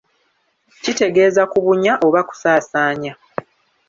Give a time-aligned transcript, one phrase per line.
[0.83, 3.13] Kitegeeza kubunya oba kusaasaanya.